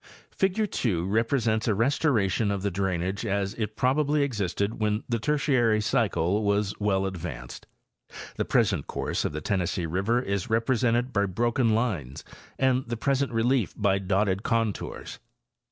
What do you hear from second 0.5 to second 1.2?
2